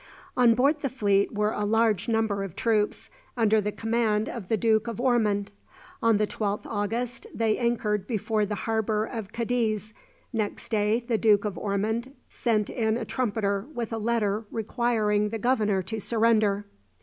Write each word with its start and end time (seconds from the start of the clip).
On 0.35 0.55
board 0.55 0.79
the 0.79 0.89
fleet 0.89 1.31
were 1.31 1.51
a 1.51 1.63
large 1.63 2.07
number 2.09 2.41
of 2.43 2.55
troops, 2.55 3.11
under 3.37 3.61
the 3.61 3.71
command 3.71 4.27
of 4.27 4.47
the 4.47 4.57
Duke 4.57 4.87
of 4.87 4.99
Ormond. 4.99 5.51
On 6.01 6.17
the 6.17 6.25
12th 6.25 6.65
August 6.65 7.27
they 7.35 7.55
anchored 7.59 8.07
before 8.07 8.43
the 8.43 8.55
harbour 8.65 9.05
of 9.05 9.31
Cadiz 9.31 9.93
next 10.33 10.69
day 10.69 11.01
the 11.01 11.19
Duke 11.19 11.45
of 11.45 11.55
Ormond 11.55 12.15
sent 12.29 12.71
in 12.71 12.97
a 12.97 13.05
trumpeter 13.05 13.67
with 13.75 13.93
a 13.93 13.99
letter 13.99 14.43
requiring 14.49 15.29
the 15.29 15.37
governor 15.37 15.83
to 15.83 15.99
surrender. 16.01 16.65